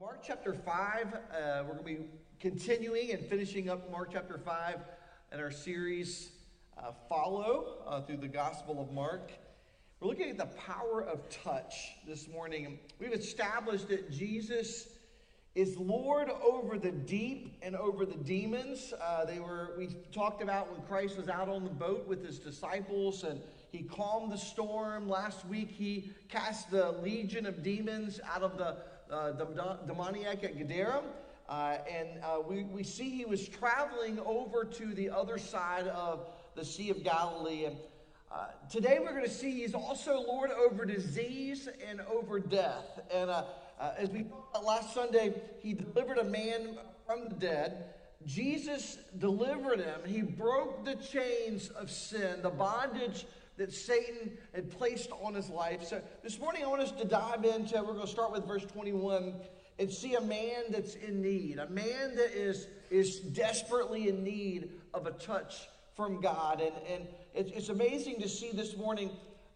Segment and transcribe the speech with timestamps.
[0.00, 2.06] Mark chapter 5, uh, we're going to be
[2.40, 4.80] continuing and finishing up Mark chapter 5
[5.32, 6.32] in our series
[6.76, 9.30] uh, Follow uh, through the Gospel of Mark.
[10.00, 12.80] We're looking at the power of touch this morning.
[12.98, 14.88] We've established that Jesus
[15.54, 18.92] is Lord over the deep and over the demons.
[19.00, 22.40] Uh, they were we talked about when Christ was out on the boat with his
[22.40, 23.40] disciples and
[23.70, 25.08] he calmed the storm.
[25.08, 28.78] Last week he cast the legion of demons out of the,
[29.10, 31.02] uh, the demoniac at Gadara.
[31.48, 36.26] Uh, and uh, we, we see he was traveling over to the other side of
[36.54, 37.66] the Sea of Galilee.
[37.66, 37.76] And
[38.32, 43.00] uh, today we're going to see he's also Lord over disease and over death.
[43.12, 43.44] And uh,
[43.78, 44.26] uh, as we
[44.62, 47.94] last Sunday, he delivered a man from the dead.
[48.24, 50.00] Jesus delivered him.
[50.06, 53.26] He broke the chains of sin, the bondage
[53.56, 55.84] that Satan had placed on his life.
[55.84, 58.64] So this morning I want us to dive into, we're going to start with verse
[58.64, 59.34] 21
[59.78, 64.70] and see a man that's in need, a man that is, is desperately in need
[64.92, 66.60] of a touch from God.
[66.60, 69.10] And, and it's, it's amazing to see this morning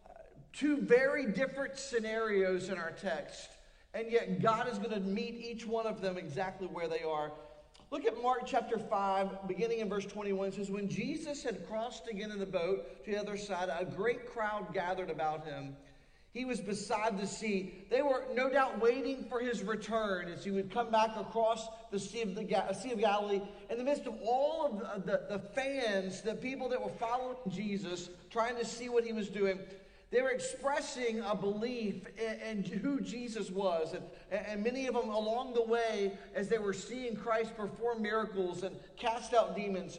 [0.07, 0.13] uh,
[0.53, 3.49] two very different scenarios in our text.
[3.95, 7.33] And yet, God is going to meet each one of them exactly where they are.
[7.91, 10.49] Look at Mark chapter 5, beginning in verse 21.
[10.49, 13.87] It says, When Jesus had crossed again in the boat to the other side, a
[13.87, 15.75] great crowd gathered about him.
[16.35, 17.87] He was beside the sea.
[17.91, 21.99] They were no doubt waiting for his return as he would come back across the
[21.99, 23.41] Sea of, the, sea of Galilee.
[23.71, 27.37] In the midst of all of the, the, the fans, the people that were following
[27.49, 29.59] Jesus, trying to see what he was doing,
[30.11, 33.95] they were expressing a belief in, in who Jesus was.
[33.95, 38.63] And, and many of them along the way, as they were seeing Christ perform miracles
[38.63, 39.99] and cast out demons.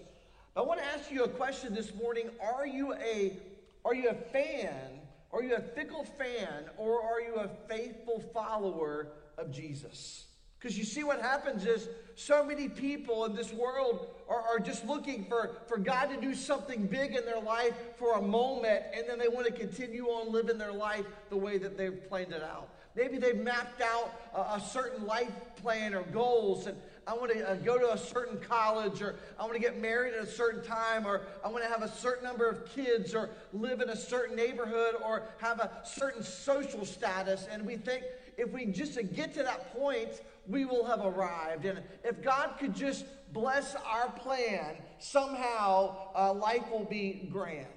[0.56, 2.30] I want to ask you a question this morning.
[2.42, 3.38] Are you a,
[3.86, 5.00] are you a fan?
[5.32, 6.66] Are you a fickle fan?
[6.78, 10.26] Or are you a faithful follower of Jesus?
[10.60, 14.86] Because you see, what happens is so many people in this world are, are, just
[14.86, 19.08] looking for, for God to do something big in their life for a moment, and
[19.08, 22.44] then they want to continue on living their life the way that they've planned it
[22.44, 22.68] out.
[22.94, 26.76] Maybe they've mapped out a, a certain life plan or goals, and
[27.08, 30.14] I want to uh, go to a certain college, or I want to get married
[30.14, 33.30] at a certain time, or I want to have a certain number of kids, or
[33.54, 37.48] live in a certain neighborhood, or have a certain social status.
[37.50, 38.04] And we think
[38.38, 41.66] if we just get to that point, we will have arrived.
[41.66, 47.68] And if God could just bless our plan, somehow uh, life will be grand.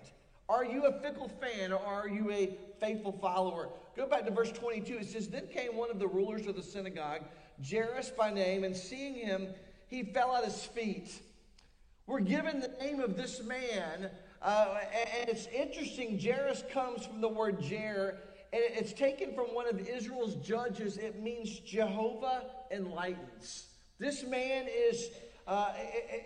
[0.49, 3.69] Are you a fickle fan or are you a faithful follower?
[3.97, 4.99] Go back to verse 22.
[4.99, 7.23] It says, Then came one of the rulers of the synagogue,
[7.69, 9.49] Jairus by name, and seeing him,
[9.89, 11.21] he fell at his feet.
[12.07, 14.79] We're given the name of this man, uh,
[15.21, 16.19] and it's interesting.
[16.19, 18.17] Jairus comes from the word Jair,
[18.53, 20.97] and it's taken from one of Israel's judges.
[20.97, 23.67] It means Jehovah enlightens.
[23.99, 25.11] This man is,
[25.47, 25.73] uh,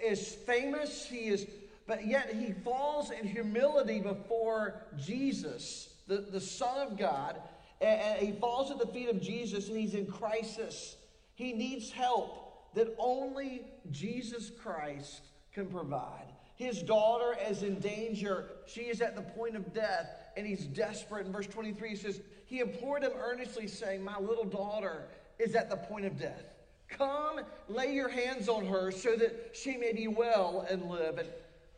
[0.02, 1.04] is famous.
[1.04, 1.46] He is,
[1.86, 7.40] but yet he falls in humility before Jesus, the, the Son of God.
[7.80, 10.96] And he falls at the feet of Jesus and he's in crisis.
[11.34, 15.20] He needs help that only Jesus Christ
[15.52, 16.26] can provide.
[16.56, 18.46] His daughter is in danger.
[18.66, 21.26] She is at the point of death, and he's desperate.
[21.26, 25.04] In verse 23, he says, He implored him earnestly, saying, My little daughter
[25.38, 26.44] is at the point of death.
[26.88, 31.19] Come, lay your hands on her so that she may be well and live.
[31.19, 31.28] And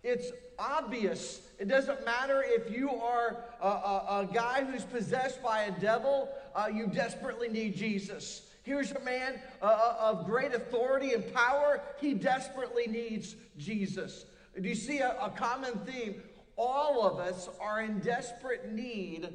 [0.04, 1.40] it's obvious.
[1.58, 6.28] It doesn't matter if you are a, a, a guy who's possessed by a devil,
[6.54, 8.42] uh, you desperately need Jesus.
[8.62, 11.80] Here's a man uh, uh of great authority and power.
[12.00, 14.26] He desperately needs Jesus.
[14.60, 16.22] Do you see a, a common theme?
[16.56, 19.28] All of us are in desperate need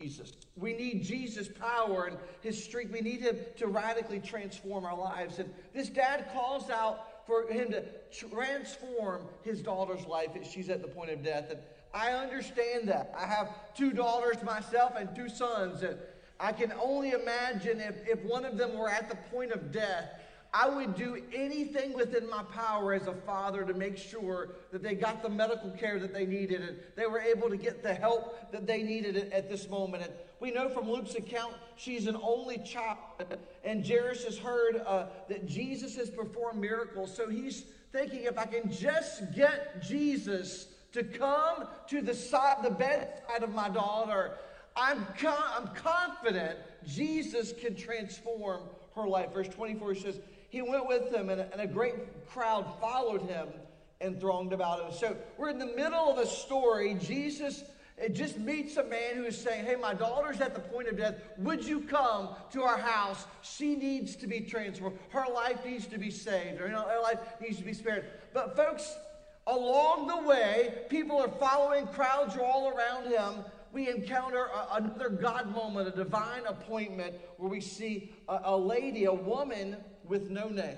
[0.00, 0.32] Jesus.
[0.56, 2.92] We need Jesus' power and his strength.
[2.92, 5.38] We need him to radically transform our lives.
[5.38, 10.30] And this dad calls out for him to transform his daughter's life.
[10.50, 11.50] She's at the point of death.
[11.50, 11.60] And
[11.94, 13.14] I understand that.
[13.16, 15.82] I have two daughters myself and two sons.
[15.82, 15.98] And
[16.38, 20.20] I can only imagine if, if one of them were at the point of death
[20.58, 24.94] I would do anything within my power as a father to make sure that they
[24.94, 28.50] got the medical care that they needed and they were able to get the help
[28.52, 30.04] that they needed at this moment.
[30.04, 32.96] And we know from Luke's account, she's an only child.
[33.64, 37.14] And Jairus has heard uh, that Jesus has performed miracles.
[37.14, 42.70] So he's thinking, if I can just get Jesus to come to the side, the
[42.70, 44.38] bedside of my daughter,
[44.74, 48.62] I'm, I'm confident Jesus can transform
[48.94, 49.34] her life.
[49.34, 53.48] Verse 24 says, he went with them, and a, and a great crowd followed him
[54.00, 54.92] and thronged about him.
[54.92, 56.94] So we're in the middle of a story.
[56.94, 57.64] Jesus
[58.12, 61.14] just meets a man who is saying, Hey, my daughter's at the point of death.
[61.38, 63.24] Would you come to our house?
[63.42, 64.98] She needs to be transformed.
[65.08, 66.60] Her life needs to be saved.
[66.60, 68.04] Or, you know, her life needs to be spared.
[68.34, 68.94] But, folks,
[69.46, 73.44] along the way, people are following, crowds are all around him.
[73.72, 79.12] We encounter another God moment, a divine appointment, where we see a, a lady, a
[79.12, 79.76] woman
[80.08, 80.76] with no name.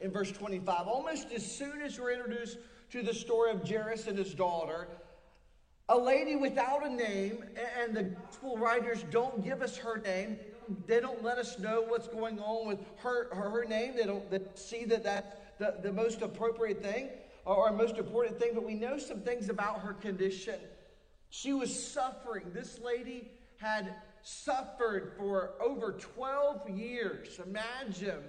[0.00, 2.58] In verse 25, almost as soon as we're introduced
[2.90, 4.88] to the story of Jairus and his daughter,
[5.88, 7.44] a lady without a name,
[7.80, 10.38] and the gospel writers don't give us her name.
[10.86, 13.94] They don't let us know what's going on with her, her, her name.
[13.96, 17.08] They don't they see that that's the, the most appropriate thing
[17.44, 20.58] or, or most important thing, but we know some things about her condition.
[21.30, 22.50] She was suffering.
[22.52, 27.40] This lady had suffered for over 12 years.
[27.44, 28.24] Imagine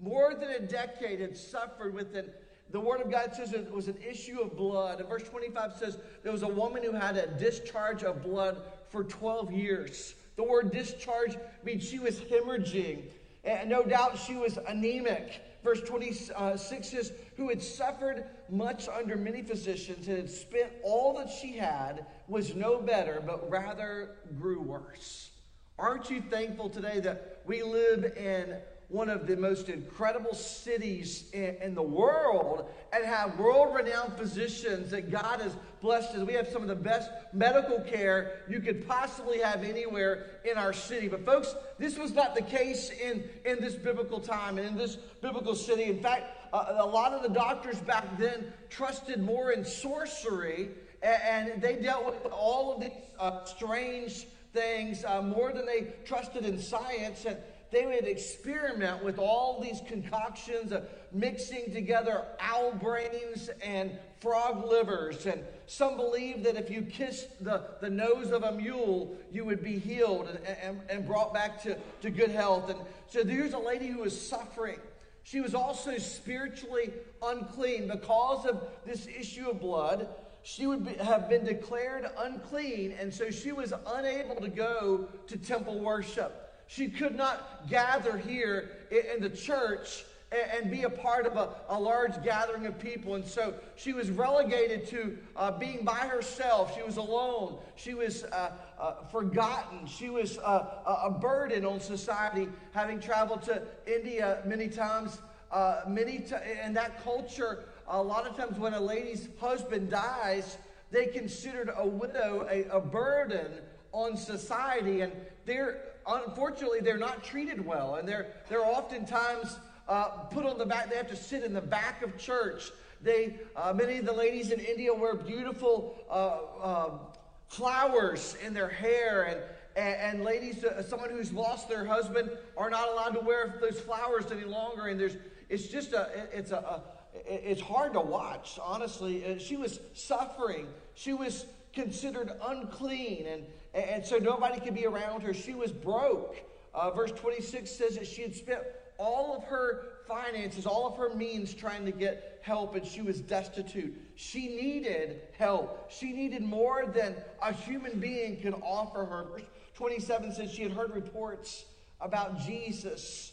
[0.00, 2.30] more than a decade had suffered with an
[2.70, 5.00] the Word of God says it was an issue of blood.
[5.00, 9.04] And verse 25 says there was a woman who had a discharge of blood for
[9.04, 10.14] 12 years.
[10.36, 13.04] The word discharge means she was hemorrhaging.
[13.44, 15.42] And no doubt she was anemic.
[15.64, 21.30] Verse 26 says, who had suffered much under many physicians and had spent all that
[21.30, 25.30] she had, was no better, but rather grew worse.
[25.78, 28.56] Aren't you thankful today that we live in
[28.88, 34.90] one of the most incredible cities in, in the world and have world renowned physicians
[34.90, 36.26] that God has blessed us.
[36.26, 40.72] We have some of the best medical care you could possibly have anywhere in our
[40.72, 41.06] city.
[41.06, 44.96] But, folks, this was not the case in, in this biblical time and in this
[45.20, 45.84] biblical city.
[45.84, 46.24] In fact,
[46.54, 50.70] uh, a lot of the doctors back then trusted more in sorcery
[51.02, 52.90] and, and they dealt with all of these
[53.20, 57.26] uh, strange things uh, more than they trusted in science.
[57.26, 57.36] And,
[57.70, 65.26] they would experiment with all these concoctions of mixing together owl brains and frog livers.
[65.26, 69.62] And some believed that if you kissed the, the nose of a mule, you would
[69.62, 72.70] be healed and, and, and brought back to, to good health.
[72.70, 72.78] And
[73.08, 74.78] so there's a lady who was suffering.
[75.22, 76.90] She was also spiritually
[77.22, 80.08] unclean because of this issue of blood.
[80.42, 85.36] She would be, have been declared unclean, and so she was unable to go to
[85.36, 86.47] temple worship.
[86.68, 91.80] She could not gather here in the church and be a part of a, a
[91.80, 93.14] large gathering of people.
[93.14, 96.76] And so she was relegated to uh, being by herself.
[96.76, 97.58] She was alone.
[97.76, 99.86] She was uh, uh, forgotten.
[99.86, 105.18] She was uh, a burden on society, having traveled to India many times.
[105.50, 110.58] Uh, many t- in that culture, a lot of times when a lady's husband dies,
[110.90, 113.46] they considered a widow a, a burden
[113.92, 115.00] on society.
[115.00, 115.12] And
[115.46, 119.58] they're unfortunately, they're not treated well, and they're, they're oftentimes
[119.88, 120.90] uh, put on the back.
[120.90, 122.70] They have to sit in the back of church.
[123.02, 127.00] They, uh, many of the ladies in India wear beautiful uh, um,
[127.46, 129.40] flowers in their hair, and,
[129.76, 133.80] and, and ladies, uh, someone who's lost their husband, are not allowed to wear those
[133.80, 134.86] flowers any longer.
[134.86, 135.16] And there's,
[135.48, 136.82] it's just a, it's a, a
[137.26, 139.24] it's hard to watch, honestly.
[139.24, 140.66] Uh, she was suffering.
[140.94, 143.44] She was considered unclean, and
[143.74, 145.34] and so nobody could be around her.
[145.34, 146.36] She was broke.
[146.74, 148.60] Uh, verse 26 says that she had spent
[148.98, 153.20] all of her finances, all of her means trying to get help, and she was
[153.20, 153.94] destitute.
[154.16, 155.90] She needed help.
[155.90, 159.24] She needed more than a human being could offer her.
[159.24, 159.42] Verse
[159.74, 161.64] 27 says she had heard reports
[162.00, 163.32] about Jesus,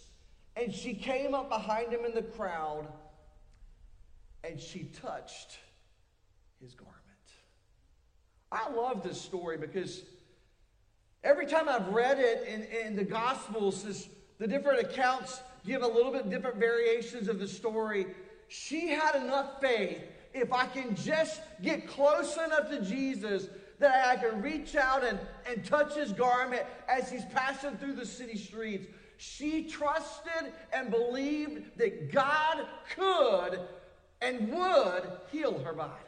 [0.55, 2.87] and she came up behind him in the crowd
[4.47, 5.59] and she touched
[6.61, 6.94] his garment.
[8.55, 10.03] I love this story because
[11.25, 14.07] Every time I've read it in, in the Gospels, this,
[14.37, 18.05] the different accounts give a little bit different variations of the story.
[18.47, 19.97] She had enough faith.
[20.35, 23.47] If I can just get close enough to Jesus,
[23.79, 25.17] that I can reach out and,
[25.49, 28.85] and touch his garment as he's passing through the city streets.
[29.17, 33.61] She trusted and believed that God could
[34.21, 36.04] and would heal her body.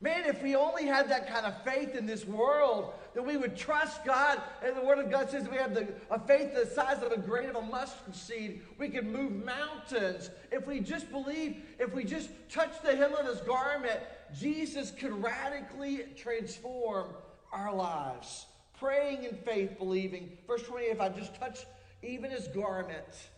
[0.00, 3.56] Man, if we only had that kind of faith in this world, that we would
[3.56, 4.40] trust God.
[4.62, 7.18] And the Word of God says we have the, a faith the size of a
[7.18, 8.62] grain of a mustard seed.
[8.78, 10.30] We can move mountains.
[10.50, 14.00] If we just believe, if we just touch the hem of His garment,
[14.38, 17.08] Jesus could radically transform
[17.52, 18.46] our lives.
[18.78, 20.36] Praying in faith, believing.
[20.46, 21.66] Verse 28 if I just touch
[22.02, 23.30] even His garment,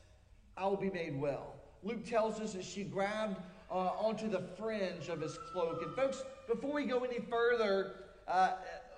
[0.56, 1.54] I will be made well.
[1.82, 3.36] Luke tells us that she grabbed
[3.70, 5.82] uh, onto the fringe of his cloak.
[5.82, 7.94] And folks, before we go any further,
[8.28, 8.52] uh,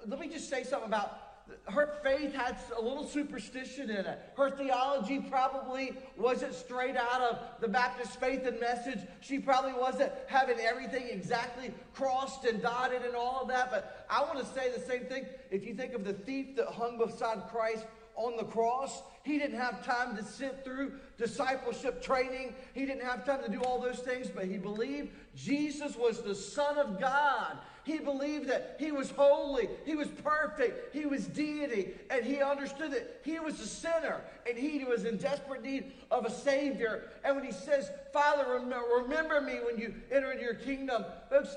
[0.06, 1.28] let me just say something about
[1.68, 4.18] her faith had a little superstition in it.
[4.36, 9.00] Her theology probably wasn't straight out of the Baptist faith and message.
[9.20, 13.70] She probably wasn't having everything exactly crossed and dotted and all of that.
[13.70, 15.26] But I want to say the same thing.
[15.50, 17.86] If you think of the thief that hung beside Christ
[18.18, 22.54] on the cross, he didn't have time to sit through discipleship training.
[22.74, 26.34] He didn't have time to do all those things, but he believed Jesus was the
[26.34, 27.58] Son of God.
[27.84, 32.92] He believed that he was holy, he was perfect, he was deity, and he understood
[32.92, 37.04] that he was a sinner and he was in desperate need of a Savior.
[37.24, 41.56] And when he says, Father, remember me when you enter into your kingdom, folks,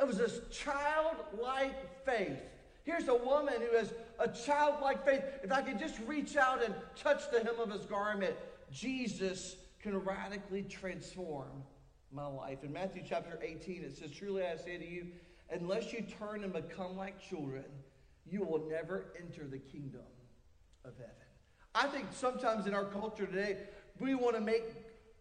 [0.00, 2.38] it was this childlike faith.
[2.82, 5.22] Here's a woman who has a childlike faith.
[5.42, 8.34] If I could just reach out and touch the hem of his garment,
[8.72, 11.62] Jesus can radically transform
[12.12, 12.64] my life.
[12.64, 15.08] In Matthew chapter 18, it says, Truly I say to you,
[15.50, 17.64] unless you turn and become like children,
[18.28, 20.00] you will never enter the kingdom
[20.84, 21.12] of heaven.
[21.74, 23.58] I think sometimes in our culture today,
[24.00, 24.64] we want to make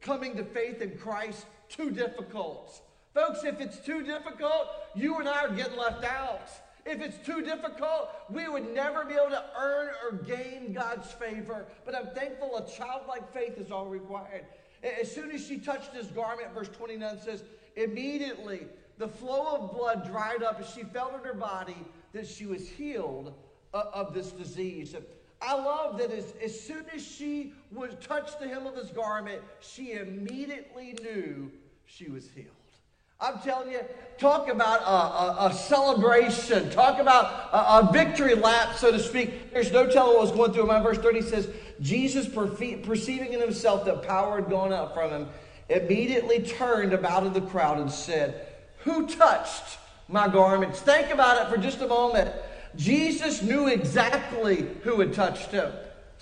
[0.02, 2.82] coming to faith in Christ too difficult.
[3.14, 6.50] Folks, if it's too difficult, you and I are getting left out.
[6.86, 11.66] If it's too difficult, we would never be able to earn or gain God's favor.
[11.84, 14.46] But I'm thankful a childlike faith is all required.
[15.02, 17.44] As soon as she touched his garment, verse 29 says,
[17.76, 18.68] immediately
[19.00, 21.78] the flow of blood dried up as she felt in her body
[22.14, 23.34] that she was healed
[23.74, 24.96] uh, of this disease.
[25.42, 29.42] I love that as, as soon as she was touched the hem of his garment,
[29.60, 31.52] she immediately knew
[31.86, 32.50] she was healed.
[33.20, 33.80] I'm telling you,
[34.18, 36.70] talk about a, a, a celebration.
[36.70, 39.54] Talk about a, a, victory lap, so to speak.
[39.54, 43.86] There's no telling what was going through my verse 30 says, Jesus, perceiving in himself
[43.86, 45.28] that power had gone out from him,
[45.70, 48.48] immediately turned about in the crowd and said,
[48.80, 49.78] Who touched
[50.10, 50.82] my garments?
[50.82, 52.34] Think about it for just a moment.
[52.76, 55.72] Jesus knew exactly who had touched him.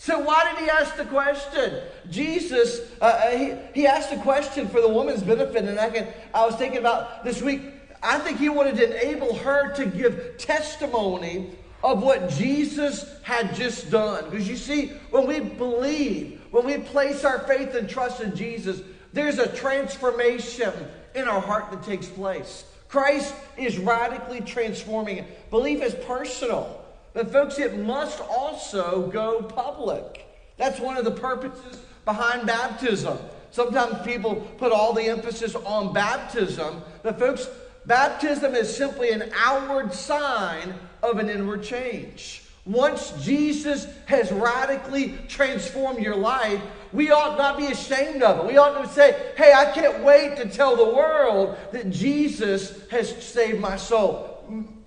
[0.03, 1.81] So why did he ask the question?
[2.10, 5.63] Jesus, uh, uh, he, he asked the question for the woman's benefit.
[5.63, 7.62] And I, can, I was thinking about this week,
[8.03, 11.51] I think he wanted to enable her to give testimony
[11.86, 14.29] of what Jesus had just done.
[14.29, 18.81] Because you see, when we believe, when we place our faith and trust in Jesus,
[19.13, 20.74] there's a transformation
[21.15, 22.65] in our heart that takes place.
[22.89, 25.25] Christ is radically transforming.
[25.50, 26.83] Belief is personal.
[27.13, 30.25] But, folks, it must also go public.
[30.58, 33.17] That's one of the purposes behind baptism.
[33.51, 37.48] Sometimes people put all the emphasis on baptism, but, folks,
[37.86, 42.41] baptism is simply an outward sign of an inward change.
[42.65, 46.62] Once Jesus has radically transformed your life,
[46.93, 48.46] we ought not be ashamed of it.
[48.46, 53.22] We ought to say, hey, I can't wait to tell the world that Jesus has
[53.24, 54.33] saved my soul.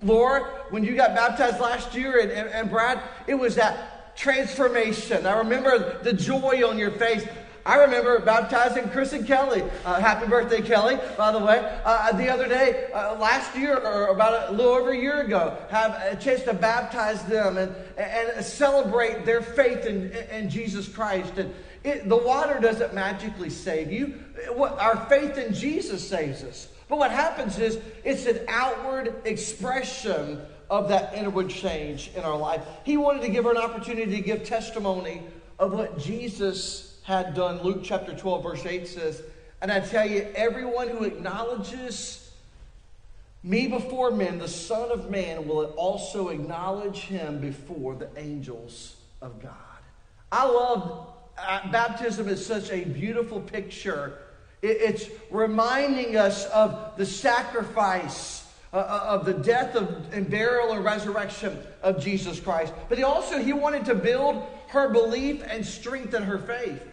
[0.03, 5.25] Lord, when you got baptized last year, and, and, and Brad, it was that transformation.
[5.25, 7.25] I remember the joy on your face.
[7.65, 9.61] I remember baptizing Chris and Kelly.
[9.83, 11.59] Uh, happy birthday, Kelly, by the way.
[11.83, 15.57] Uh, the other day, uh, last year, or about a little over a year ago,
[15.69, 21.37] have a chance to baptize them and, and celebrate their faith in, in Jesus Christ.
[21.37, 24.13] And it, the water doesn't magically save you.
[24.53, 26.69] what, Our faith in Jesus saves us.
[26.87, 32.61] But what happens is it's an outward expression of that inward change in our life.
[32.83, 35.23] He wanted to give her an opportunity to give testimony
[35.59, 37.61] of what Jesus had done.
[37.61, 39.23] Luke chapter 12, verse 8 says,
[39.61, 42.31] And I tell you, everyone who acknowledges
[43.43, 49.41] me before men, the Son of Man will also acknowledge him before the angels of
[49.41, 49.53] God.
[50.31, 54.17] I love uh, baptism is such a beautiful picture
[54.61, 60.83] it's reminding us of the sacrifice uh, uh, of the death of, and burial and
[60.83, 62.73] resurrection of Jesus Christ.
[62.89, 66.83] But he also he wanted to build her belief and strengthen her faith.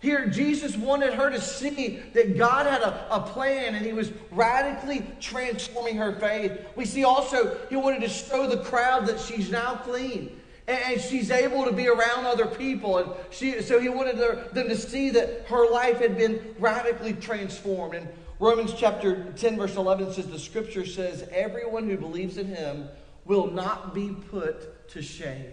[0.00, 4.10] Here, Jesus wanted her to see that God had a, a plan and he was
[4.32, 6.60] radically transforming her faith.
[6.74, 11.30] We see also he wanted to show the crowd that she's now clean and she's
[11.30, 12.98] able to be around other people.
[12.98, 17.94] And she, so he wanted them to see that her life had been radically transformed.
[17.94, 22.88] And Romans chapter 10, verse 11 says, The scripture says, Everyone who believes in him
[23.24, 25.52] will not be put to shame.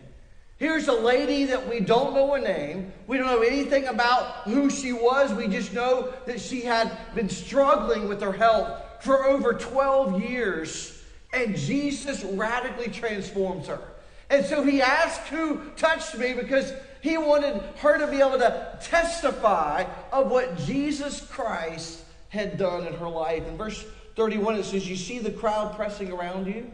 [0.57, 2.91] Here's a lady that we don't know a name.
[3.07, 5.33] We don't know anything about who she was.
[5.33, 11.01] We just know that she had been struggling with her health for over 12 years.
[11.31, 13.79] And Jesus radically transforms her.
[14.29, 18.77] And so he asked who touched me because he wanted her to be able to
[18.81, 23.47] testify of what Jesus Christ had done in her life.
[23.47, 23.83] In verse
[24.15, 26.71] 31, it says, You see the crowd pressing around you?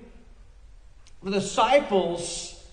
[1.23, 2.63] The disciples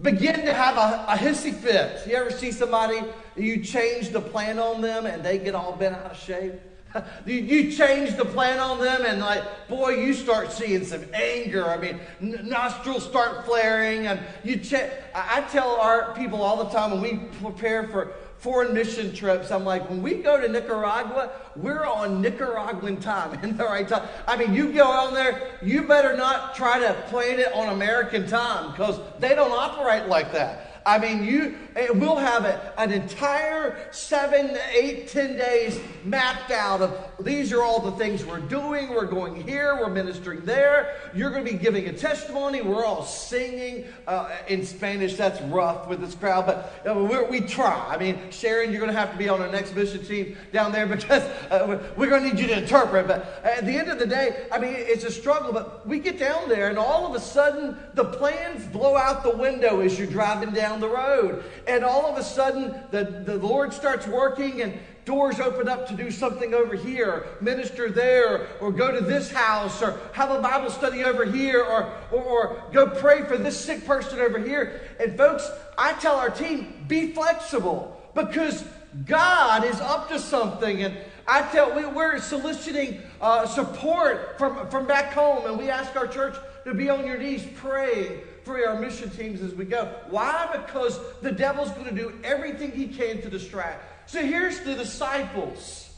[0.00, 2.06] begin to have a, a hissy fit.
[2.06, 3.02] You ever see somebody,
[3.36, 6.54] you change the plan on them and they get all bent out of shape?
[7.26, 11.76] you, change the plan on them and like boy you start seeing some anger i
[11.76, 16.90] mean nostrils start flaring and you check I, I tell our people all the time
[16.90, 19.50] when we prepare for foreign mission trips.
[19.50, 24.08] I'm like, when we go to Nicaragua, we're on Nicaraguan time in the right time.
[24.26, 28.26] I mean, you go on there, you better not try to plan it on American
[28.26, 30.69] time because they don't operate like that.
[30.86, 31.56] I mean, you
[31.94, 37.80] we'll have a, an entire seven, eight, ten days mapped out of these are all
[37.80, 38.90] the things we're doing.
[38.90, 39.76] We're going here.
[39.76, 40.94] We're ministering there.
[41.14, 42.62] You're going to be giving a testimony.
[42.62, 45.16] We're all singing uh, in Spanish.
[45.16, 47.86] That's rough with this crowd, but uh, we try.
[47.88, 50.72] I mean, Sharon, you're going to have to be on our next mission team down
[50.72, 53.06] there because uh, we're going to need you to interpret.
[53.06, 55.52] But at the end of the day, I mean, it's a struggle.
[55.52, 59.36] But we get down there, and all of a sudden, the plans blow out the
[59.36, 61.42] window as you're driving down the road.
[61.66, 65.94] And all of a sudden, the, the Lord starts working, and doors open up to
[65.94, 70.70] do something over here, minister there, or go to this house, or have a Bible
[70.70, 74.80] study over here, or, or, or, go pray for this sick person over here.
[75.00, 78.64] And folks, I tell our team, be flexible because
[79.06, 80.82] God is up to something.
[80.82, 80.96] And
[81.26, 86.06] I tell we, we're soliciting uh, support from, from back home, and we ask our
[86.06, 89.94] church to be on your knees praying for our mission teams as we go.
[90.08, 90.48] Why?
[90.52, 94.10] Because the devil's going to do everything he can to distract.
[94.10, 95.90] So here's the disciples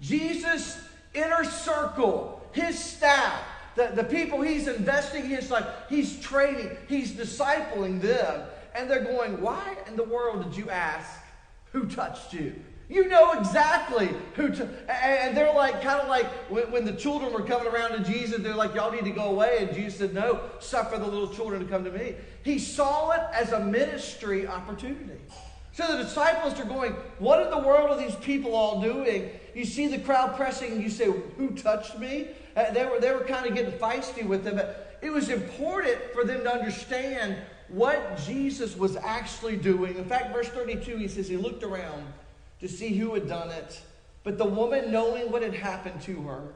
[0.00, 0.80] Jesus'
[1.14, 3.42] inner circle, his staff,
[3.76, 8.42] the, the people he's investing his life, he's training, he's discipling them.
[8.74, 11.20] And they're going, Why in the world did you ask
[11.72, 12.54] who touched you?
[12.90, 14.50] You know exactly who.
[14.50, 18.00] T- and they're like, kind of like when, when, the children were coming around to
[18.00, 19.58] Jesus, they're like, y'all need to go away.
[19.60, 22.16] And Jesus said, no, suffer the little children to come to me.
[22.42, 25.20] He saw it as a ministry opportunity.
[25.72, 29.30] So the disciples are going, What in the world are these people all doing?
[29.54, 31.06] You see the crowd pressing, and you say,
[31.36, 32.28] Who touched me?
[32.56, 34.56] Uh, they, were, they were kind of getting feisty with them.
[34.56, 37.36] But it was important for them to understand
[37.68, 39.96] what Jesus was actually doing.
[39.96, 42.04] In fact, verse 32, he says, He looked around
[42.60, 43.80] to see who had done it.
[44.22, 46.52] But the woman, knowing what had happened to her,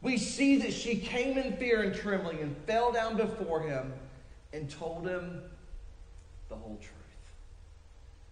[0.00, 3.92] we see that she came in fear and trembling and fell down before him
[4.52, 5.42] and told him
[6.48, 6.94] the whole truth.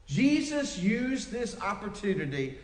[0.07, 2.57] Jesus used this opportunity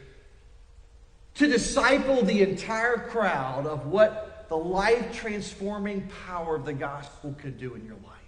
[1.34, 7.58] to disciple the entire crowd of what the life transforming power of the gospel could
[7.58, 8.21] do in your life.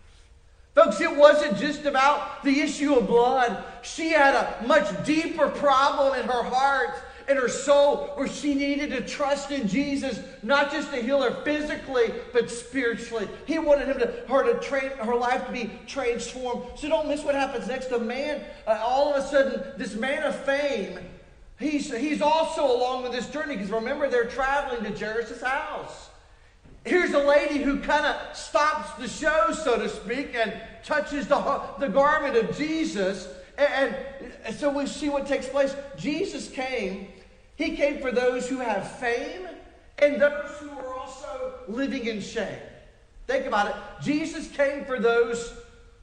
[0.74, 3.62] Folks, it wasn't just about the issue of blood.
[3.82, 8.90] She had a much deeper problem in her heart and her soul where she needed
[8.90, 13.28] to trust in Jesus, not just to heal her physically, but spiritually.
[13.46, 16.64] He wanted him to, her to train her life to be transformed.
[16.76, 17.92] So don't miss what happens next.
[17.92, 20.98] A man, uh, all of a sudden, this man of fame,
[21.58, 26.10] he's, he's also along with this journey because remember, they're traveling to Jairus' house.
[26.85, 30.53] Here's a lady who kind of stops the show, so to speak, and
[30.85, 33.29] touches the, the garment of Jesus.
[33.57, 33.97] And,
[34.44, 35.75] and so we see what takes place.
[35.97, 37.09] Jesus came
[37.57, 39.47] he came for those who have fame
[39.99, 42.59] and those who are also living in shame.
[43.27, 43.77] Think about it.
[44.03, 45.55] Jesus came for those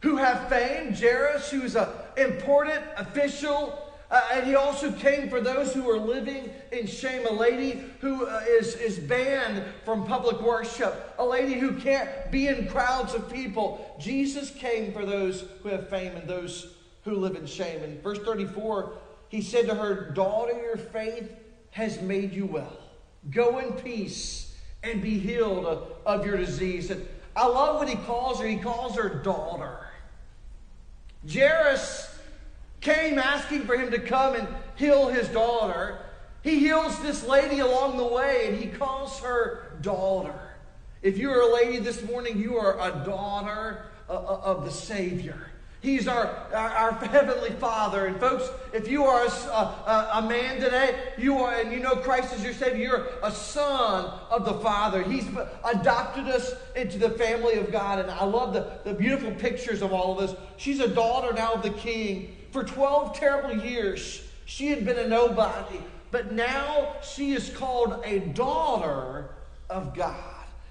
[0.01, 5.73] who have fame, Jairus, who's an important official, uh, and he also came for those
[5.73, 7.25] who are living in shame.
[7.25, 12.47] A lady who uh, is is banned from public worship, a lady who can't be
[12.47, 13.95] in crowds of people.
[13.99, 17.83] Jesus came for those who have fame and those who live in shame.
[17.83, 18.93] In verse 34,
[19.29, 21.31] he said to her, Daughter, your faith
[21.71, 22.77] has made you well.
[23.29, 26.91] Go in peace and be healed of, of your disease.
[26.91, 28.47] And I love what he calls her.
[28.47, 29.87] He calls her daughter.
[31.31, 32.00] Jairus
[32.81, 35.99] came asking for him to come and heal his daughter.
[36.41, 40.33] He heals this lady along the way and he calls her daughter.
[41.01, 44.71] If you are a lady this morning, you are a daughter uh, uh, of the
[44.71, 45.47] Savior.
[45.81, 48.05] He's our, our, our, Heavenly Father.
[48.05, 51.95] And folks, if you are a, a, a, man today, you are, and you know
[51.95, 55.01] Christ is your Savior, you're a son of the Father.
[55.01, 55.27] He's
[55.63, 57.97] adopted us into the family of God.
[57.97, 60.39] And I love the, the beautiful pictures of all of this.
[60.57, 62.35] She's a daughter now of the King.
[62.51, 65.79] For 12 terrible years, she had been a nobody.
[66.11, 69.29] But now she is called a daughter
[69.69, 70.15] of God.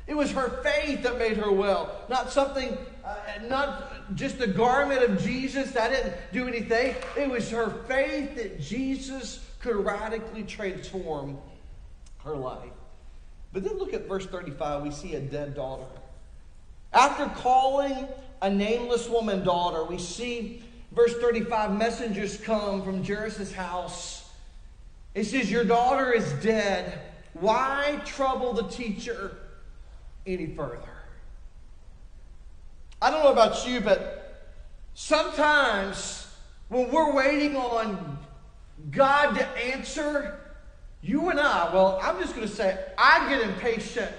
[0.06, 3.16] It was her faith that made her well, not something, uh,
[3.48, 6.94] not just the garment of Jesus, that didn't do anything.
[7.16, 11.38] It was her faith that Jesus could radically transform
[12.24, 12.72] her life.
[13.52, 14.82] But then look at verse 35.
[14.82, 15.86] We see a dead daughter.
[16.92, 18.08] After calling
[18.42, 19.84] a nameless woman daughter.
[19.84, 20.62] We see
[20.92, 24.28] verse 35 messengers come from Jairus' house.
[25.14, 27.00] It says, Your daughter is dead.
[27.34, 29.36] Why trouble the teacher
[30.26, 31.00] any further?
[33.02, 34.50] I don't know about you, but
[34.94, 36.26] sometimes
[36.68, 38.18] when we're waiting on
[38.90, 40.38] God to answer,
[41.02, 44.14] you and I, well, I'm just going to say, I get impatient.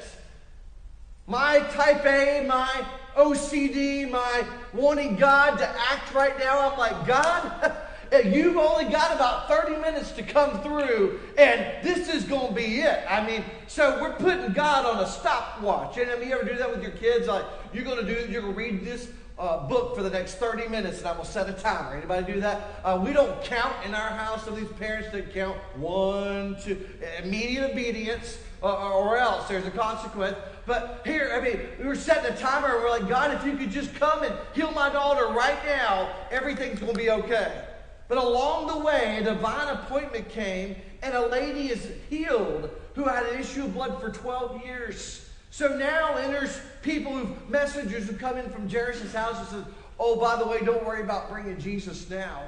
[1.28, 7.76] My type A, my OCD, my wanting God to act right now, I'm like, God,
[8.26, 12.82] you've only got about 30 minutes to come through, and this is going to be
[12.82, 13.04] it.
[13.10, 15.97] I mean, so we're putting God on a stopwatch.
[15.97, 17.28] And I you ever do that with your kids?
[17.28, 19.10] Like, you're going to do, you're going to read this
[19.41, 21.95] uh, book for the next 30 minutes and I'm going to set a timer.
[21.95, 22.80] Anybody do that?
[22.84, 24.45] Uh, we don't count in our house.
[24.45, 26.78] Of these parents that count one, two,
[27.24, 30.38] immediate obedience uh, or else there's a consequence.
[30.65, 33.58] But here, I mean, we were setting a timer and we're like, God, if you
[33.58, 37.65] could just come and heal my daughter right now, everything's going to be okay.
[38.08, 43.26] But along the way, a divine appointment came and a lady is healed who had
[43.26, 45.30] an issue of blood for 12 years.
[45.50, 49.63] So now enters people who messengers who come in from Jairus' house and says,
[50.00, 52.41] Oh, by the way, don't worry about bringing Jesus now.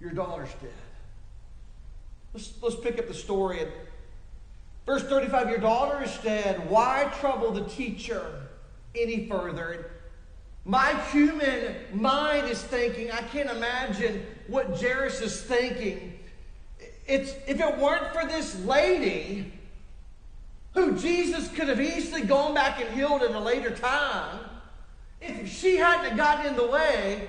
[0.00, 0.72] Your daughter's dead.
[2.34, 3.66] Let's, let's pick up the story.
[4.88, 6.70] Verse 35 Your daughter is dead.
[6.70, 8.48] Why trouble the teacher
[8.94, 9.90] any further?
[10.64, 16.18] My human mind is thinking, I can't imagine what Jairus is thinking.
[17.06, 19.52] It's, if it weren't for this lady,
[20.72, 24.40] who Jesus could have easily gone back and healed at a later time,
[25.20, 27.28] if she hadn't gotten in the way,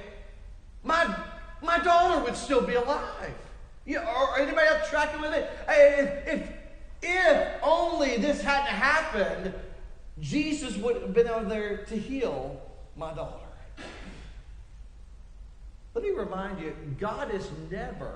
[0.86, 1.14] my,
[1.62, 3.34] my daughter would still be alive.
[3.86, 5.50] You, or anybody else tracking with it?
[5.68, 6.59] If, if,
[7.02, 9.54] if only this hadn't happened,
[10.20, 12.62] Jesus would have been over there to heal
[12.96, 13.46] my daughter.
[15.94, 18.16] Let me remind you God is never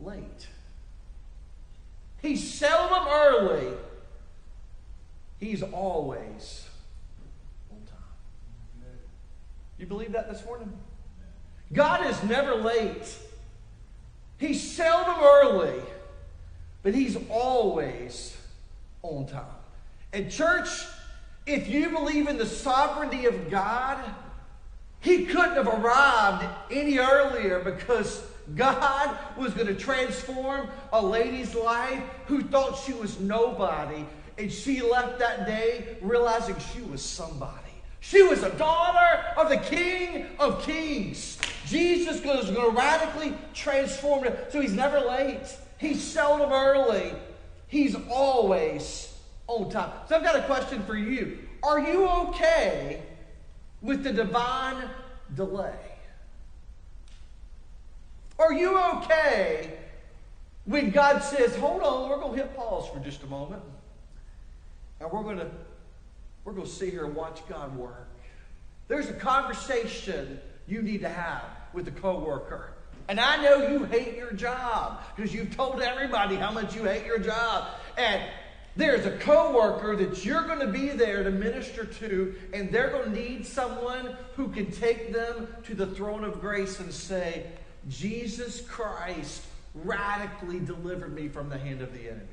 [0.00, 0.48] late,
[2.20, 3.74] He's seldom early
[5.38, 6.68] He's always
[7.70, 8.88] on time.
[9.78, 10.72] You believe that this morning?
[11.72, 13.16] God is never late.
[14.38, 15.80] He's seldom early,
[16.88, 18.34] but he's always
[19.02, 19.44] on time.
[20.14, 20.86] And, church,
[21.46, 24.02] if you believe in the sovereignty of God,
[25.00, 28.24] he couldn't have arrived any earlier because
[28.56, 34.06] God was going to transform a lady's life who thought she was nobody
[34.38, 37.52] and she left that day realizing she was somebody.
[38.00, 41.38] She was a daughter of the King of Kings.
[41.66, 44.46] Jesus was going to radically transform her.
[44.48, 45.54] So he's never late.
[45.78, 47.12] He's seldom early.
[47.68, 49.14] He's always
[49.46, 49.90] on time.
[50.08, 51.38] So I've got a question for you.
[51.62, 53.02] Are you okay
[53.80, 54.88] with the divine
[55.34, 55.74] delay?
[58.38, 59.78] Are you okay
[60.64, 63.62] when God says, hold on, we're going to hit pause for just a moment?
[65.00, 65.50] And we're going to
[66.44, 68.08] we're going to sit here and watch God work.
[68.86, 72.72] There's a conversation you need to have with a coworker.
[73.08, 77.06] And I know you hate your job because you've told everybody how much you hate
[77.06, 77.68] your job.
[77.96, 78.22] And
[78.76, 83.12] there's a coworker that you're going to be there to minister to, and they're going
[83.12, 87.46] to need someone who can take them to the throne of grace and say,
[87.88, 89.42] Jesus Christ
[89.74, 92.24] radically delivered me from the hand of the enemy.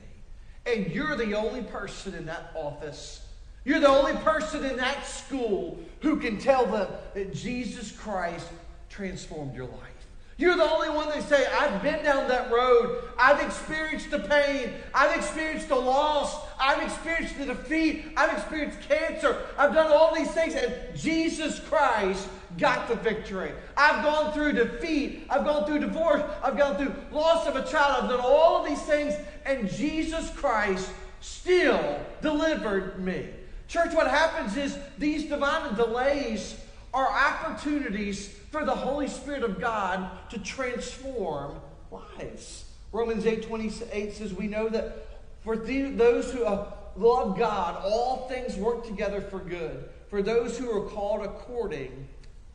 [0.65, 3.25] And you're the only person in that office.
[3.63, 8.47] You're the only person in that school who can tell them that Jesus Christ
[8.89, 9.94] transformed your life.
[10.37, 13.03] You're the only one that say, I've been down that road.
[13.17, 14.73] I've experienced the pain.
[14.93, 16.45] I've experienced the loss.
[16.59, 18.07] I've experienced the defeat.
[18.17, 19.43] I've experienced cancer.
[19.57, 23.53] I've done all these things, and Jesus Christ got the victory.
[23.77, 25.25] I've gone through defeat.
[25.29, 26.21] I've gone through divorce.
[26.43, 28.03] I've gone through loss of a child.
[28.03, 29.13] I've done all of these things,
[29.45, 33.29] and Jesus Christ still delivered me.
[33.69, 36.59] Church, what happens is these divine delays
[36.93, 41.59] are opportunities for the Holy Spirit of God to transform
[41.91, 42.63] lives.
[42.93, 45.07] Romans 8 28 says, We know that
[45.43, 50.71] for those who uh, love God, all things work together for good, for those who
[50.71, 52.07] are called according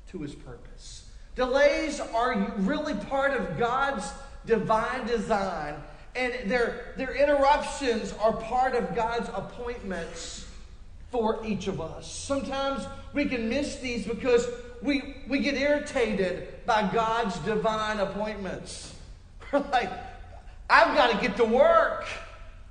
[0.08, 1.04] to his purpose.
[1.36, 4.10] Delays are really part of God's
[4.46, 5.74] divine design,
[6.16, 10.46] and their, their interruptions are part of God's appointments
[11.10, 12.10] for each of us.
[12.10, 14.48] Sometimes we can miss these because
[14.82, 18.94] we, we get irritated by God's divine appointments.
[19.52, 19.90] We're like,
[20.68, 22.06] I've got to get to work.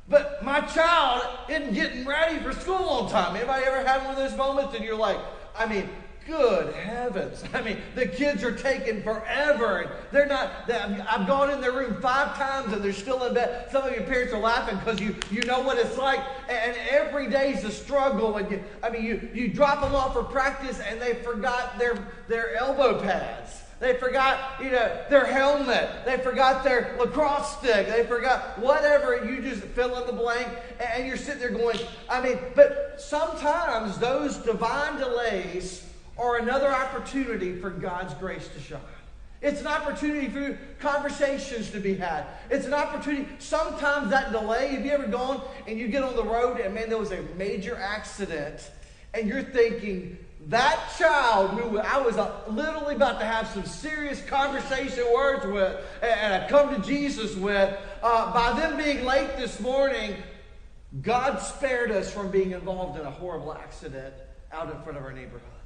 [0.07, 3.35] But my child isn't getting ready for school on time.
[3.35, 5.19] Anybody ever had one of those moments and you're like,
[5.55, 5.87] I mean,
[6.29, 7.43] good heavens.
[7.53, 9.91] I mean, the kids are taking forever.
[10.11, 13.69] They're not, I've gone in their room five times and they're still in bed.
[13.71, 16.19] Some of your parents are laughing because you, you know what it's like.
[16.47, 18.37] And every day's a struggle.
[18.37, 21.97] And you, I mean, you, you drop them off for practice and they forgot their,
[22.27, 23.63] their elbow pads.
[23.79, 25.89] They forgot, you know, their helmet.
[26.05, 27.87] They forgot their lacrosse stick.
[27.87, 29.25] They forgot whatever.
[29.25, 30.49] You just fill in the blank,
[30.81, 35.88] and you're sitting there going, I mean, but sometimes those divine delays
[36.19, 38.81] are another opportunity for God's grace to shine.
[39.41, 42.25] It's an opportunity for conversations to be had.
[42.49, 43.27] It's an opportunity.
[43.39, 46.89] Sometimes that delay, have you ever gone and you get on the road and man,
[46.89, 48.69] there was a major accident,
[49.13, 54.21] and you're thinking, that child who I was uh, literally about to have some serious
[54.25, 59.59] conversation words with and I come to Jesus with, uh, by them being late this
[59.59, 60.15] morning,
[61.01, 64.13] God spared us from being involved in a horrible accident
[64.51, 65.58] out in front of our neighborhood.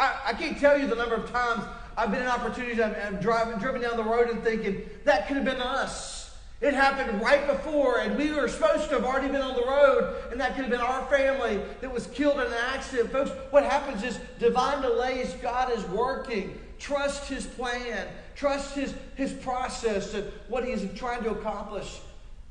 [0.00, 1.62] I, I can't tell you the number of times
[1.96, 5.36] I've been in opportunities, I'm, I'm driving, driven down the road and thinking, that could
[5.36, 6.20] have been us.
[6.62, 10.14] It happened right before, and we were supposed to have already been on the road,
[10.30, 13.12] and that could have been our family that was killed in an accident.
[13.12, 16.58] Folks, what happens is divine delays, God is working.
[16.78, 22.00] Trust His plan, trust His, his process and what He is trying to accomplish.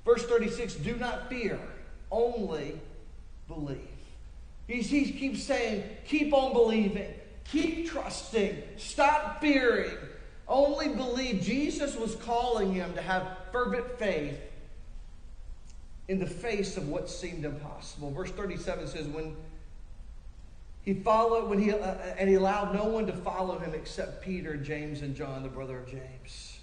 [0.06, 1.60] Verse 36 do not fear,
[2.12, 2.80] only
[3.48, 3.78] believe.
[4.68, 7.14] He, he keeps saying, keep on believing,
[7.52, 9.96] keep trusting, stop fearing.
[10.48, 14.40] Only believe Jesus was calling him to have fervent faith
[16.08, 18.12] in the face of what seemed impossible.
[18.12, 19.36] Verse 37 says, When
[20.82, 24.24] he followed, when he, uh, uh, and he allowed no one to follow him except
[24.24, 26.60] Peter, James, and John, the brother of James.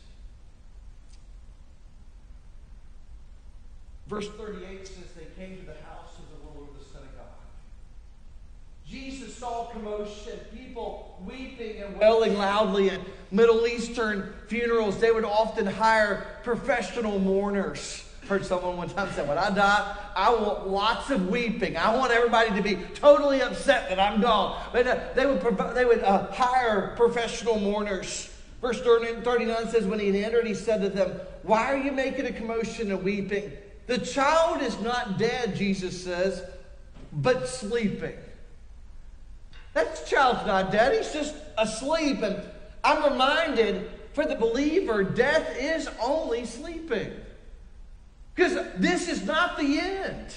[4.09, 7.13] Verse 38 says, They came to the house of the ruler of the synagogue.
[8.89, 12.91] Jesus saw commotion, people weeping and wailing loudly.
[12.91, 13.01] at
[13.33, 18.05] Middle Eastern funerals, they would often hire professional mourners.
[18.29, 21.77] Heard someone one time say, When I die, I want lots of weeping.
[21.77, 24.61] I want everybody to be totally upset that I'm gone.
[24.73, 25.41] But uh, they would,
[25.75, 28.31] they would uh, hire professional mourners.
[28.61, 32.33] Verse 39 says, When he entered, he said to them, Why are you making a
[32.33, 33.51] commotion and weeping?
[33.89, 36.43] The child is not dead, Jesus says,
[37.13, 38.15] but sleeping.
[39.77, 42.23] That child's not dead, he's just asleep.
[42.23, 42.41] And
[42.83, 47.13] I'm reminded for the believer, death is only sleeping.
[48.35, 50.35] Because this is not the end.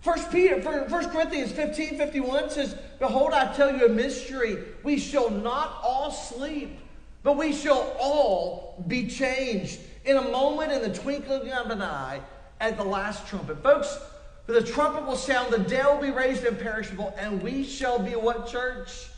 [0.00, 4.56] First Peter, First Corinthians 15, 51 says, Behold, I tell you a mystery.
[4.82, 6.78] We shall not all sleep,
[7.22, 12.22] but we shall all be changed in a moment, in the twinkling of an eye,
[12.60, 13.62] at the last trumpet.
[13.62, 13.98] Folks,
[14.46, 18.12] for the trumpet will sound, the dead will be raised imperishable, and we shall be
[18.12, 19.08] what, church?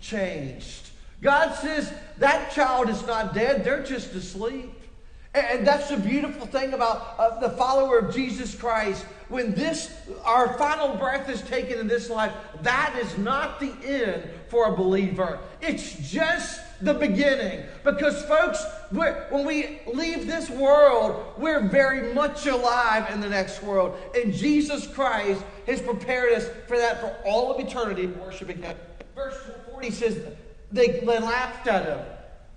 [0.00, 0.90] Changed.
[1.20, 4.72] God says that child is not dead, they're just asleep.
[5.34, 9.04] And that's the beautiful thing about uh, the follower of Jesus Christ.
[9.28, 14.24] When this, our final breath is taken in this life, that is not the end
[14.48, 15.38] for a believer.
[15.60, 17.64] It's just the beginning.
[17.84, 23.96] Because, folks, when we leave this world, we're very much alive in the next world.
[24.14, 28.76] And Jesus Christ has prepared us for that for all of eternity, worshiping Him.
[29.14, 29.36] Verse
[29.72, 30.18] 40 says,
[30.72, 32.00] they, they laughed at him.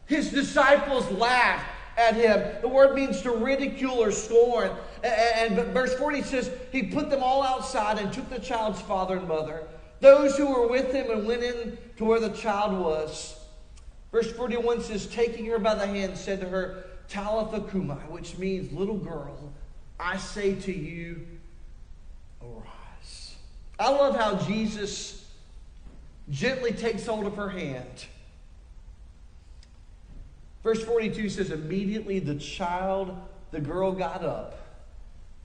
[0.06, 1.66] His disciples laughed
[1.98, 2.62] at him.
[2.62, 4.72] The word means to ridicule or scorn.
[5.04, 9.18] And, and verse 40 says, He put them all outside and took the child's father
[9.18, 9.64] and mother,
[10.00, 13.38] those who were with him, and went in to where the child was.
[14.12, 18.71] Verse 41 says, Taking her by the hand, said to her, Talitha cumi, which means,
[18.74, 19.54] little girl,
[20.00, 21.26] I say to you,
[22.41, 23.36] arise.
[23.80, 25.26] I love how Jesus
[26.30, 28.06] gently takes hold of her hand.
[30.63, 33.15] Verse 42 says, Immediately the child,
[33.52, 34.58] the girl got up,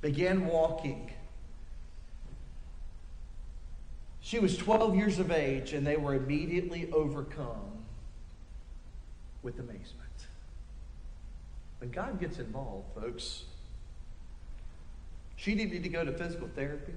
[0.01, 1.13] began walking.
[4.21, 7.76] She was 12 years of age, and they were immediately overcome
[9.47, 10.27] with amazement.
[11.79, 13.45] When God gets involved, folks,
[15.37, 16.95] she didn't need to go to physical therapy.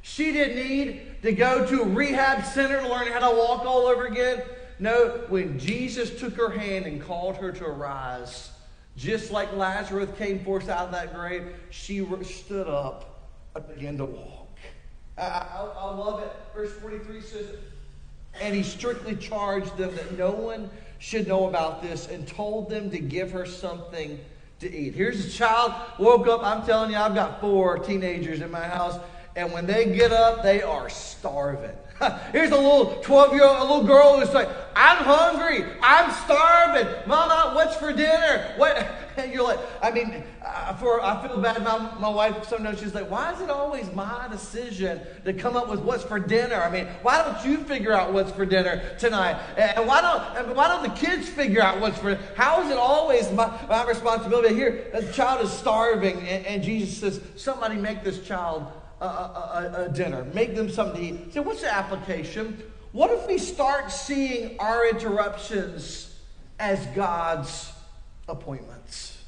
[0.00, 3.86] She didn't need to go to a rehab center to learn how to walk all
[3.88, 4.42] over again.
[4.78, 8.50] No, when Jesus took her hand and called her to arise,
[8.96, 14.06] just like Lazarus came forth out of that grave, she stood up and began to
[14.06, 14.56] walk.
[15.18, 16.32] I, I, I love it.
[16.54, 17.46] Verse 43 says,
[18.40, 22.90] And he strictly charged them that no one should know about this and told them
[22.90, 24.18] to give her something
[24.60, 24.94] to eat.
[24.94, 26.42] Here's a child, woke up.
[26.42, 28.98] I'm telling you, I've got four teenagers in my house
[29.34, 31.76] and when they get up, they are starving.
[32.32, 35.64] Here's a little 12 year old, a little girl who's like, I'm hungry.
[35.82, 36.86] I'm starving.
[37.06, 38.52] Mama, what's for dinner?
[38.56, 38.86] What?
[39.16, 41.62] And you're like, I mean, uh, for I feel bad.
[41.62, 45.68] My, my wife sometimes she's like, why is it always my decision to come up
[45.68, 46.56] with what's for dinner?
[46.56, 49.40] I mean, why don't you figure out what's for dinner tonight?
[49.56, 52.14] And why don't and why don't the kids figure out what's for?
[52.36, 54.54] How is it always my, my responsibility?
[54.54, 58.66] Here, the child is starving, and, and Jesus says, somebody make this child
[59.00, 60.24] a, a, a, dinner.
[60.32, 61.34] Make them something to eat.
[61.34, 62.62] So, what's the application?
[62.92, 66.14] What if we start seeing our interruptions
[66.58, 67.71] as God's
[68.28, 69.18] appointments?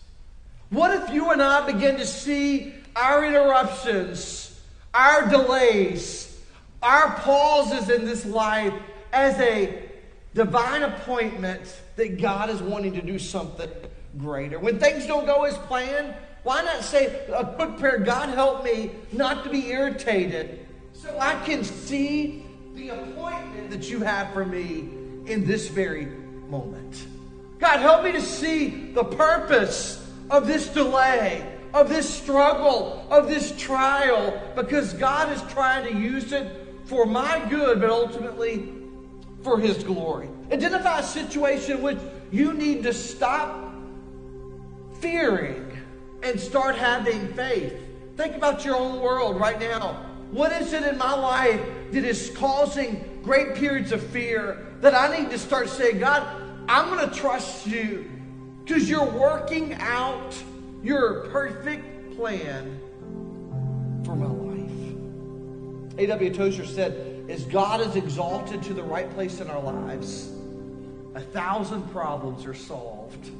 [0.70, 4.61] What if you and I begin to see our interruptions,
[4.92, 6.40] our delays,
[6.83, 8.74] our pauses in this life
[9.12, 9.83] as a
[10.35, 13.70] divine appointment that God is wanting to do something
[14.18, 14.59] greater?
[14.59, 18.64] When things don't go as planned, why not say uh, a quick prayer, God help
[18.64, 24.44] me not to be irritated so I can see the appointment that you have for
[24.44, 24.88] me
[25.26, 27.07] in this very moment.
[27.64, 33.59] God, help me to see the purpose of this delay, of this struggle, of this
[33.59, 38.70] trial, because God is trying to use it for my good, but ultimately
[39.42, 40.29] for His glory.
[40.53, 41.96] Identify a situation in which
[42.31, 43.74] you need to stop
[45.00, 45.66] fearing
[46.22, 47.74] and start having faith.
[48.18, 50.05] Think about your own world right now.
[50.33, 55.18] What is it in my life that is causing great periods of fear that I
[55.18, 58.11] need to start saying, God, I'm going to trust you
[58.64, 60.35] because you're working out
[60.83, 62.81] your perfect plan
[64.05, 65.98] for my life.
[65.98, 66.35] A.W.
[66.35, 70.31] Tozer said, As God is exalted to the right place in our lives,
[71.14, 73.31] a thousand problems are solved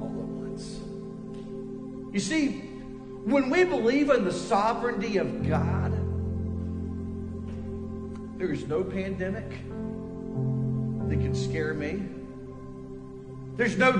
[0.00, 0.80] all at once.
[2.12, 2.58] You see,
[3.24, 5.92] when we believe in the sovereignty of God,
[8.38, 9.46] there is no pandemic
[11.12, 12.02] that can scare me.
[13.56, 13.92] There's no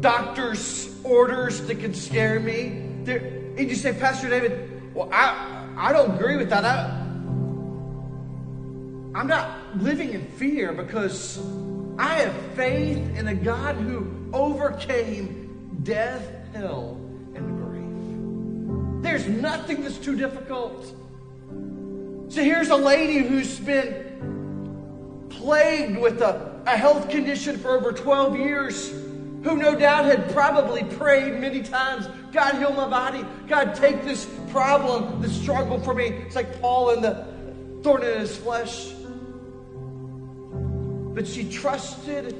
[0.00, 2.82] doctor's orders that can scare me.
[3.04, 6.64] There, and you say, Pastor David, well, I, I don't agree with that.
[6.64, 6.84] I,
[9.14, 11.38] I'm not living in fear because
[11.98, 16.98] I have faith in a God who overcame death, hell,
[17.34, 19.02] and the grave.
[19.02, 20.86] there's nothing that's too difficult.
[22.28, 24.09] So here's a lady who's been
[25.40, 30.84] plagued with a, a health condition for over 12 years, who no doubt had probably
[30.84, 33.24] prayed many times God, heal my body.
[33.48, 36.06] God, take this problem, this struggle for me.
[36.06, 37.26] It's like Paul in the
[37.82, 38.92] thorn in his flesh.
[41.12, 42.36] But she trusted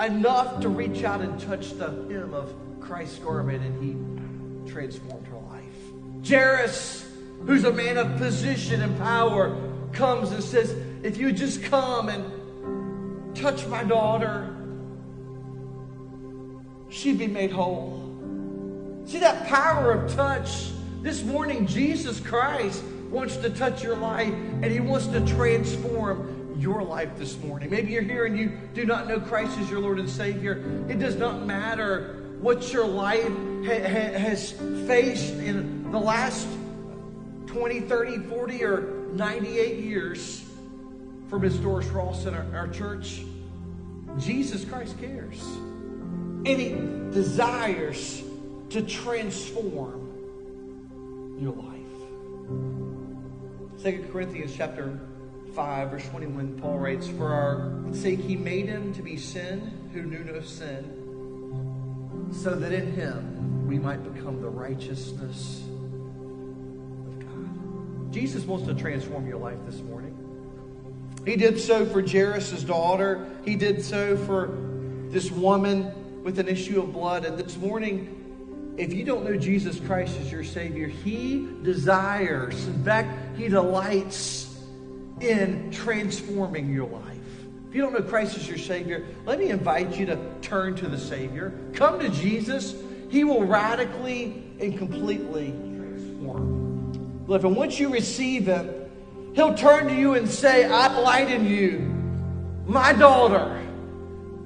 [0.00, 5.36] enough to reach out and touch the hem of Christ's garment, and he transformed her
[5.36, 6.26] life.
[6.26, 7.06] Jairus,
[7.44, 9.60] who's a man of position and power,
[9.92, 14.54] comes and says, If you just come and touch my daughter,
[16.88, 18.04] she'd be made whole.
[19.06, 20.70] See that power of touch?
[21.02, 26.82] This morning, Jesus Christ wants to touch your life and he wants to transform your
[26.82, 27.70] life this morning.
[27.70, 30.64] Maybe you're here and you do not know Christ as your Lord and Savior.
[30.88, 33.22] It does not matter what your life
[33.64, 34.52] ha- ha- has
[34.88, 36.48] faced in the last
[37.46, 38.80] 20, 30, 40, or
[39.12, 40.47] 98 years
[41.28, 41.58] from Ms.
[41.58, 43.22] Doris Ross in our, our church,
[44.18, 45.40] Jesus Christ cares.
[45.40, 46.70] And He
[47.12, 48.22] desires
[48.70, 50.08] to transform
[51.38, 51.74] your life.
[53.82, 54.98] 2 Corinthians chapter
[55.54, 60.02] 5, verse 21, Paul writes, For our sake he made him to be sin who
[60.02, 60.94] knew no sin
[62.32, 65.62] so that in him we might become the righteousness
[67.06, 68.12] of God.
[68.12, 70.16] Jesus wants to transform your life this morning.
[71.28, 73.28] He did so for Jairus' daughter.
[73.44, 74.48] He did so for
[75.10, 77.26] this woman with an issue of blood.
[77.26, 82.82] And this morning, if you don't know Jesus Christ as your Savior, He desires, in
[82.82, 84.58] fact, He delights
[85.20, 87.04] in transforming your life.
[87.68, 90.88] If you don't know Christ as your Savior, let me invite you to turn to
[90.88, 91.52] the Savior.
[91.74, 92.74] Come to Jesus.
[93.10, 97.26] He will radically and completely transform.
[97.28, 98.77] And once you receive Him,
[99.38, 101.78] He'll turn to you and say, I delight in you,
[102.66, 103.64] my daughter.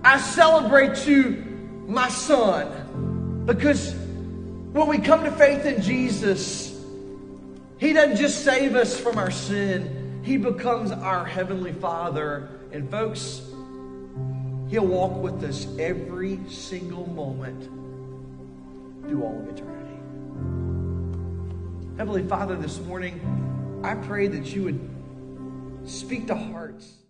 [0.05, 1.43] I celebrate you,
[1.87, 3.47] my son.
[3.47, 6.79] Because when we come to faith in Jesus,
[7.79, 13.41] He doesn't just save us from our sin, He becomes our Heavenly Father and folks,
[14.69, 17.65] He'll walk with us every single moment
[19.09, 19.97] through all of eternity.
[21.97, 23.52] Heavenly Father, this morning,
[23.83, 27.02] I pray that you would speak to hearts.